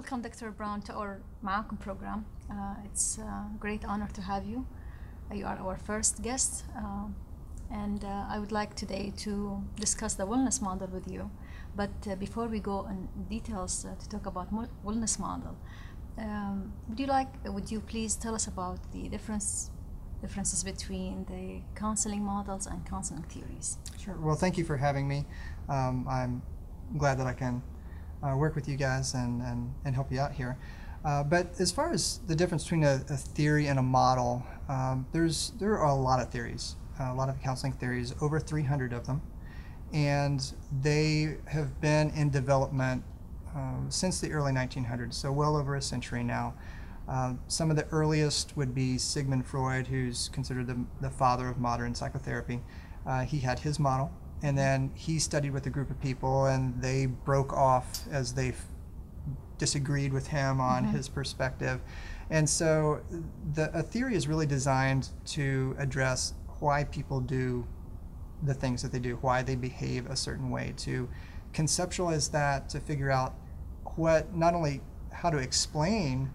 [0.00, 0.50] welcome Dr.
[0.50, 2.24] Brown to our معاكم program.
[2.50, 4.66] Uh, it's a great honor to have you.
[5.30, 7.14] Uh, You are our first guest, um,
[7.70, 11.30] and uh, I would like today to discuss the wellness model with you.
[11.76, 15.54] But uh, before we go in details uh, to talk about mo- wellness model,
[16.18, 17.28] um, would you like?
[17.44, 19.70] Would you please tell us about the difference
[20.22, 23.78] differences between the counseling models and counseling theories?
[24.02, 24.16] Sure.
[24.26, 25.18] Well, thank you for having me.
[25.68, 26.42] Um, I'm
[26.96, 27.62] glad that I can
[28.23, 30.57] uh, work with you guys and, and, and help you out here.
[31.03, 35.05] Uh, but as far as the difference between a, a theory and a model, um,
[35.11, 39.07] there's there are a lot of theories, a lot of counseling theories, over 300 of
[39.07, 39.21] them,
[39.93, 43.03] and they have been in development
[43.55, 46.53] um, since the early 1900s, so well over a century now.
[47.07, 51.57] Uh, some of the earliest would be Sigmund Freud, who's considered the, the father of
[51.57, 52.61] modern psychotherapy.
[53.05, 54.11] Uh, he had his model,
[54.43, 58.49] and then he studied with a group of people, and they broke off as they
[58.49, 58.65] f-
[59.57, 60.95] disagreed with him on mm-hmm.
[60.95, 61.79] his perspective.
[62.29, 63.01] And so
[63.53, 67.67] the, a theory is really designed to address why people do
[68.43, 71.09] the things that they do, why they behave a certain way, to
[71.53, 73.35] conceptualize that, to figure out
[73.95, 74.81] what, not only
[75.11, 76.31] how to explain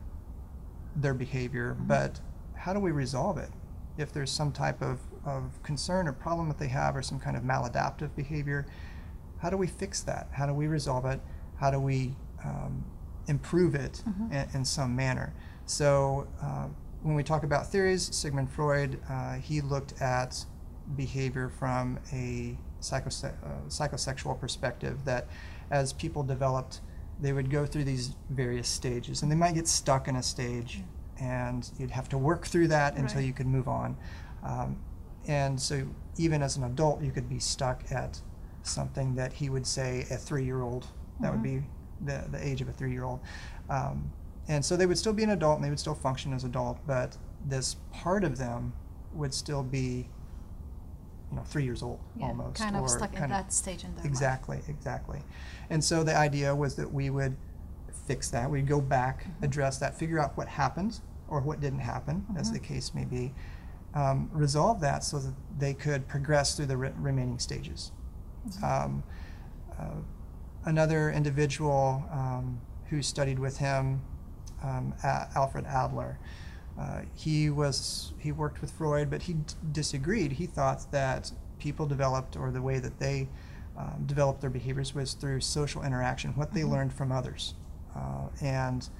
[0.95, 1.87] their behavior, mm-hmm.
[1.89, 2.21] but
[2.55, 3.51] how do we resolve it?
[3.99, 7.37] If there's some type of, of concern or problem that they have, or some kind
[7.37, 8.67] of maladaptive behavior,
[9.39, 10.29] how do we fix that?
[10.33, 11.21] How do we resolve it?
[11.59, 12.85] How do we um,
[13.27, 15.35] improve it in, in some manner?
[15.67, 16.69] So, uh,
[17.03, 20.45] when we talk about theories, Sigmund Freud, uh, he looked at
[20.97, 25.27] behavior from a psychose- uh, psychosexual perspective that
[25.71, 26.81] as people developed,
[27.21, 30.83] they would go through these various stages and they might get stuck in a stage
[31.21, 33.27] and you'd have to work through that until Right.
[33.27, 33.97] you could move on.
[34.43, 34.77] Um,
[35.27, 35.87] and so,
[36.19, 38.21] even as an adult, you could be stuck at
[38.63, 40.87] something that he would say a three year old,
[41.21, 41.63] that would be
[42.05, 43.21] the, the age of a three year old.
[43.71, 44.11] Um,
[44.49, 46.79] and so they would still be an adult and they would still function as adult,
[46.87, 47.17] but
[47.47, 48.73] this part of them
[49.15, 50.09] would still be,
[51.31, 52.57] you know, three years old Yeah, almost.
[52.57, 54.11] kind of or stuck at that stage in their life.
[54.11, 55.21] Exactly, exactly.
[55.71, 57.37] And so the idea was that we would
[58.07, 58.51] fix that.
[58.51, 59.45] We'd go back, Mm-hmm.
[59.45, 62.55] address that, figure out what happened or what didn't happen, as Mm-hmm.
[62.55, 63.35] the case may be,
[63.97, 67.93] um, resolve that so that they could progress through the re- remaining stages.
[68.47, 68.65] Mm-hmm.
[68.65, 69.03] Um,
[69.79, 70.01] uh,
[70.67, 74.03] another individual um, who studied with him,
[74.63, 76.19] um, Alfred Adler,
[76.79, 80.33] uh, he was he worked with Freud, but he d- disagreed.
[80.33, 83.29] He thought that people developed, or the way that they
[83.79, 87.55] um, developed their behaviors, was through social interaction, what they learned from others,
[87.97, 88.91] uh, and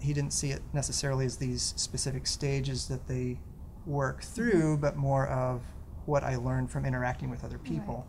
[0.00, 3.38] he didn't see it necessarily as these specific stages that they
[3.86, 5.62] work through, but more of
[6.06, 8.06] what I learned from interacting with other people.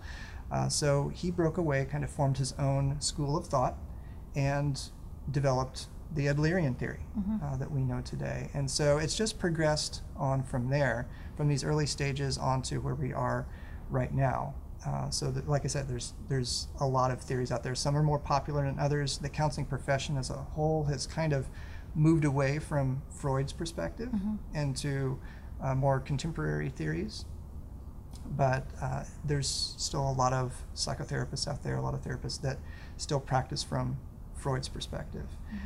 [0.51, 3.77] Uh, so he broke away, kind of formed his own school of thought,
[4.35, 4.79] and
[5.31, 6.99] developed the Adlerian theory
[7.43, 8.49] uh, that we know today.
[8.53, 12.95] And so it's just progressed on from there, from these early stages on to where
[12.95, 13.47] we are
[13.89, 14.53] right now.
[14.85, 17.73] Uh, so, that, like I said, there's there's a lot of theories out there.
[17.73, 19.17] Some are more popular than others.
[19.17, 21.47] The counseling profession as a whole has kind of
[21.95, 24.09] moved away from Freud's perspective
[24.53, 25.19] into
[25.61, 27.25] uh, more contemporary theories
[28.31, 32.57] but uh, there's still a lot of psychotherapists out there, a lot of therapists that
[32.97, 33.97] still practice from
[34.35, 35.25] Freud's perspective.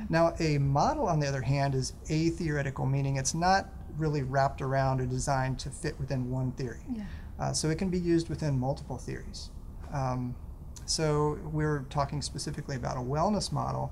[0.09, 4.61] Now, a model, on the other hand, is a theoretical, meaning it's not really wrapped
[4.61, 6.81] around or designed to fit within one theory.
[6.91, 7.03] Yeah.
[7.39, 9.49] Uh, so it can be used within multiple theories.
[9.93, 10.35] Um,
[10.85, 13.91] so we're talking specifically about a wellness model,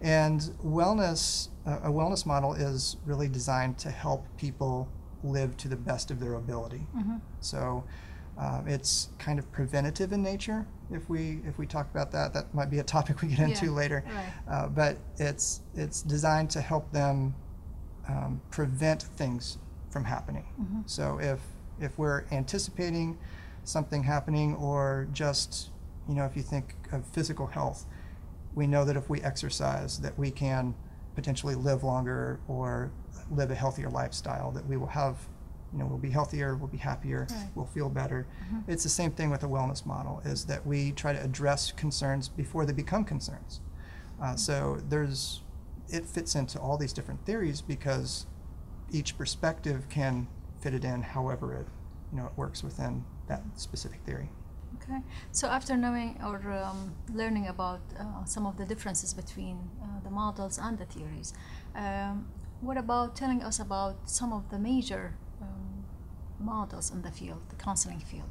[0.00, 4.88] and wellness uh, a wellness model is really designed to help people
[5.26, 6.86] live to the best of their ability.
[7.40, 7.84] So
[8.38, 10.66] um, it's kind of preventative in nature.
[10.90, 13.66] If we if we talk about that, that might be a topic we get into
[13.66, 14.04] Yeah, later.
[14.06, 14.32] right.
[14.48, 17.34] Uh, but it's it's designed to help them
[18.08, 19.58] um, prevent things
[19.90, 20.44] from happening.
[20.86, 21.40] So if
[21.80, 23.18] if we're anticipating
[23.64, 25.70] something happening, or just
[26.08, 27.84] you know, if you think of physical health,
[28.54, 30.74] we know that if we exercise, that we can
[31.16, 32.92] potentially live longer or
[33.30, 34.52] live a healthier lifestyle.
[34.52, 35.16] That we will have,
[35.72, 37.48] you know, we'll be healthier, we'll be happier, Right.
[37.56, 38.26] we'll feel better.
[38.68, 40.22] It's the same thing with a wellness model.
[40.24, 43.60] Is that we try to address concerns before they become concerns.
[44.22, 45.42] Uh, so there's
[45.88, 48.26] it fits into all these different theories because
[48.90, 50.26] each perspective can
[50.60, 51.66] fit it in however it
[52.12, 54.30] you know it works within that specific theory.
[54.82, 55.00] Okay.
[55.32, 60.10] So after knowing or um, learning about uh, some of the differences between uh, the
[60.10, 61.34] models and the theories,
[61.74, 62.26] um,
[62.60, 65.84] what about telling us about some of the major um,
[66.38, 68.30] models in the field, the counseling field?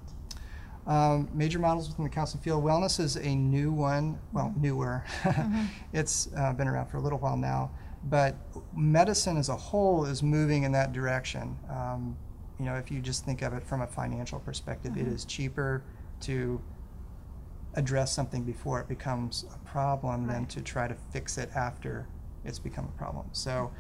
[0.88, 2.64] Um, major models within the counseling field.
[2.64, 5.04] Wellness is a new one, well, newer.
[5.94, 7.72] it's uh, been around for a little while now,
[8.06, 8.36] but
[8.76, 11.58] medicine as a whole is moving in that direction.
[11.70, 12.16] Um,
[12.60, 15.84] you know, if you just think of it from a financial perspective, it is cheaper
[16.22, 16.62] to
[17.76, 22.08] address something before it becomes a problem than to try to fix it after
[22.46, 23.26] it's become a problem.
[23.34, 23.72] So,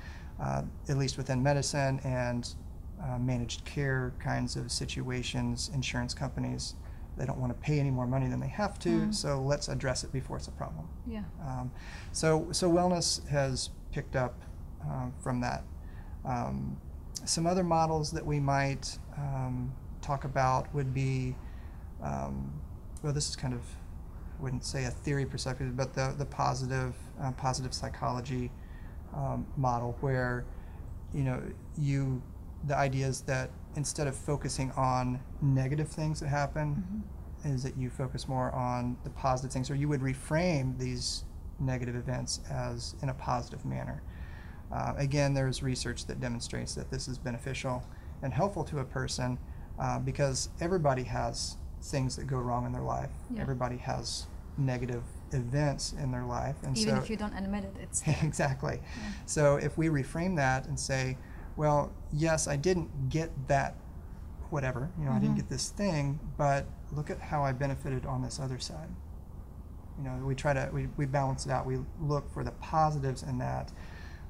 [0.42, 2.54] uh, at least within medicine and
[3.02, 6.76] uh, managed care kinds of situations, insurance companies,
[7.18, 9.14] they don't want to pay any more money than they have to, Mm.
[9.16, 10.90] so let's address it before it's a problem.
[11.08, 11.24] Yeah.
[11.48, 11.72] Um,
[12.12, 14.36] so, so wellness has picked up
[14.84, 15.64] um, from that.
[16.26, 16.76] Um,
[17.24, 19.72] some other models that we might um,
[20.02, 21.36] talk about would be,
[22.02, 22.52] um,
[23.04, 23.62] well, this is kind of,
[24.40, 28.52] I wouldn't say a theory perspective, but the the positive uh, positive psychology
[29.16, 30.46] um, model, where
[31.14, 31.42] you know
[31.78, 32.22] you
[32.66, 37.04] the idea is that instead of focusing on negative things that happen,
[37.46, 37.54] Mhm.
[37.54, 41.26] is that you focus more on the positive things, or you would reframe these
[41.60, 44.02] negative events as in a positive manner.
[44.72, 47.84] Uh, again, there's research that demonstrates that this is beneficial
[48.24, 49.38] and helpful to a person
[49.78, 53.10] uh, because everybody has things that go wrong in their life.
[53.34, 53.42] Yeah.
[53.42, 54.28] Everybody has
[54.58, 58.80] negative events in their life, and Even so if you don't admit it, it's exactly.
[58.82, 59.10] Yeah.
[59.26, 61.18] So if we reframe that and say,
[61.58, 63.76] well, yes, I didn't get that,
[64.50, 65.38] whatever, you know, I didn't Mhm.
[65.38, 68.90] get this thing, but look at how I benefited on this other side.
[69.98, 71.66] You know, we try to, we, we balance it out.
[71.66, 73.72] We look for the positives in that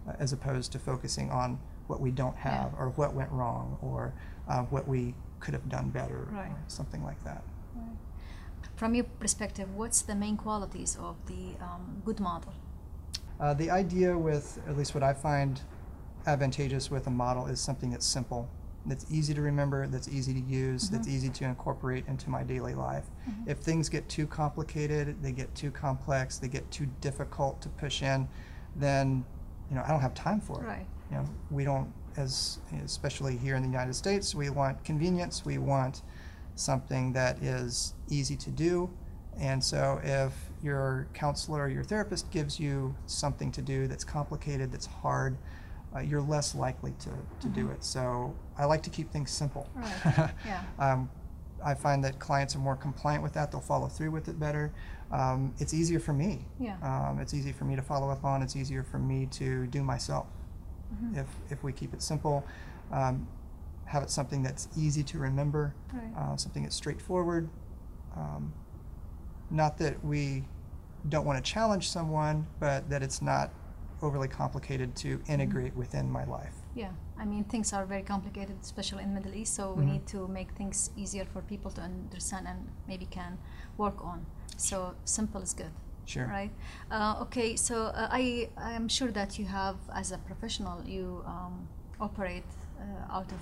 [0.08, 2.52] uh, as opposed to focusing on what we don't Yeah.
[2.64, 4.14] have or what went wrong or
[4.48, 6.50] uh, what we could have done better Right.
[6.52, 7.44] or something like that.
[7.76, 7.98] Right.
[8.76, 12.54] From your perspective, what's the main qualities of the um, good model?
[13.40, 15.62] Uh, the idea with, at least what I find
[16.26, 18.50] advantageous with a model, is something that's simple,
[18.86, 21.12] that's easy to remember, that's easy to use, that's Mhm.
[21.12, 23.10] easy to incorporate into my daily life.
[23.28, 23.48] Mhm.
[23.48, 28.02] If things get too complicated, they get too complex, they get too difficult to push
[28.04, 28.28] in,
[28.76, 29.26] then
[29.70, 30.68] you know I don't have time for it.
[30.68, 30.88] Right.
[31.12, 35.46] You know, we don't, as especially here in the United States, we want convenience.
[35.46, 36.02] We want
[36.56, 38.90] something that is easy to do.
[39.38, 40.34] And so, if
[40.64, 45.38] your counselor or your therapist gives you something to do that's complicated, that's hard,
[45.94, 47.10] uh, you're less likely to,
[47.42, 47.74] to do Mhm.
[47.74, 47.84] it.
[47.84, 49.68] So, I like to keep things simple.
[49.76, 50.32] Right.
[50.46, 50.64] Yeah.
[50.80, 51.10] um,
[51.64, 53.52] I find that clients are more compliant with that.
[53.52, 54.72] They'll follow through with it better.
[55.12, 56.46] Um, it's easier for me.
[56.60, 56.78] Yeah.
[56.82, 58.42] Um, it's easy for me to follow up on.
[58.42, 60.28] It's easier for me to do myself
[60.94, 61.18] Mhm.
[61.18, 62.44] if if we keep it simple,
[62.92, 63.28] um,
[63.86, 66.14] have it something that's easy to remember, Right.
[66.18, 67.50] uh, something that's straightforward.
[68.16, 68.54] Um,
[69.50, 70.46] not that we
[71.08, 73.52] don't want to challenge someone, but that it's not
[74.02, 76.56] overly complicated to integrate within my life.
[76.74, 79.54] Yeah, I mean things are very complicated, especially in Middle East.
[79.56, 79.92] So we Mhm.
[79.94, 83.38] need to make things easier for people to understand and maybe can
[83.78, 84.26] work on.
[84.58, 85.72] So simple is good,
[86.06, 86.28] Sure.
[86.28, 86.52] right?
[86.92, 91.24] Uh, okay, so uh, I I am sure that you have, as a professional, you
[91.26, 91.68] um,
[92.00, 92.44] operate
[92.80, 93.42] uh, out of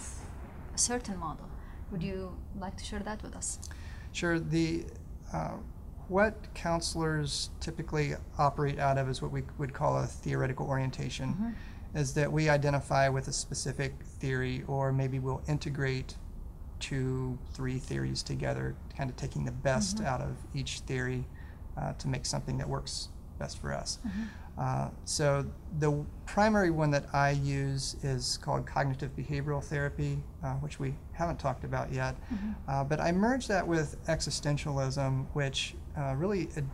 [0.73, 1.47] a certain model.
[1.91, 3.59] Would you like to share that with us?
[4.11, 4.39] Sure.
[4.39, 4.85] The
[5.33, 5.57] uh,
[6.07, 11.33] what counselors typically operate out of is what we would call a theoretical orientation.
[11.33, 11.99] Mhm.
[11.99, 16.15] Is that we identify with a specific theory, or maybe we'll integrate
[16.79, 20.05] two, three theories together, kind of taking the best Mhm.
[20.05, 21.25] out of each theory
[21.77, 23.99] uh, to make something that works best for us.
[24.05, 24.27] Mhm.
[24.55, 25.43] Uh, so
[25.79, 31.39] the primary one that I use is called cognitive behavioral therapy, uh, which we haven't
[31.39, 32.15] talked about yet.
[32.31, 32.55] Mhm.
[32.67, 36.69] Uh, but I merge that with existentialism, which uh, really ad-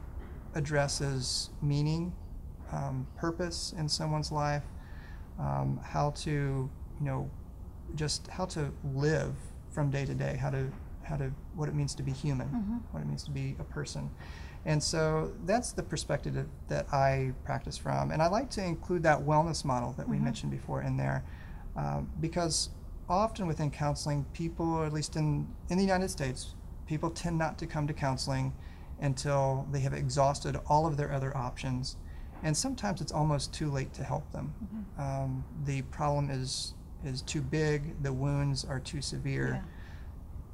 [0.56, 2.12] addresses meaning,
[2.72, 4.64] um, purpose in someone's life,
[5.40, 6.30] um, how to,
[7.00, 7.30] you know,
[7.96, 9.34] just how to live
[9.72, 10.70] from day to day, how to,
[11.10, 12.82] how to, what it means to be human, Mhm.
[12.92, 14.10] what it means to be a person.
[14.66, 18.12] And so that's the perspective that, that I practice from.
[18.12, 20.22] And I like to include that wellness model that we Mhm.
[20.24, 21.24] mentioned before in there
[21.76, 22.70] um, because
[23.08, 27.58] often within counseling, people, or at least in, in the United States, people tend not
[27.58, 28.54] to come to counseling
[29.02, 31.96] until they have exhausted all of their other options.
[32.44, 34.54] And sometimes it's almost too late to help them.
[34.64, 35.02] Mhm.
[35.02, 36.74] Um, the problem is
[37.06, 39.62] is too big, the wounds are too severe Yeah.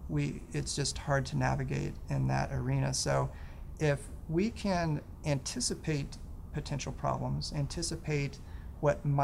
[0.09, 2.93] We it's just hard to navigate in that arena.
[2.93, 3.29] So
[3.79, 6.17] if we can anticipate
[6.53, 8.39] potential problems, anticipate
[8.79, 9.23] what might